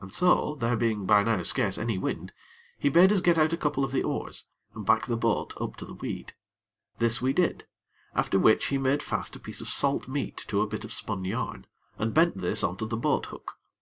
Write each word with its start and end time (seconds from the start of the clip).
And 0.00 0.10
so, 0.10 0.54
there 0.54 0.74
being 0.74 1.04
by 1.04 1.22
now 1.22 1.42
scarce 1.42 1.76
any 1.76 1.98
wind, 1.98 2.32
he 2.78 2.88
bade 2.88 3.12
us 3.12 3.20
get 3.20 3.36
out 3.36 3.52
a 3.52 3.58
couple 3.58 3.84
of 3.84 3.92
the 3.92 4.02
oars, 4.02 4.46
and 4.74 4.86
back 4.86 5.04
the 5.04 5.18
boat 5.18 5.52
up 5.60 5.76
to 5.76 5.84
the 5.84 5.92
weed. 5.92 6.32
This 6.96 7.20
we 7.20 7.34
did, 7.34 7.66
after 8.14 8.38
which 8.38 8.68
he 8.68 8.78
made 8.78 9.02
fast 9.02 9.36
a 9.36 9.38
piece 9.38 9.60
of 9.60 9.68
salt 9.68 10.08
meat 10.08 10.38
to 10.48 10.62
a 10.62 10.66
bit 10.66 10.86
of 10.86 10.92
spun 10.94 11.26
yarn, 11.26 11.66
and 11.98 12.14
bent 12.14 12.38
this 12.38 12.64
on 12.64 12.78
to 12.78 12.86
the 12.86 12.96
boat 12.96 13.26
hook. 13.26 13.58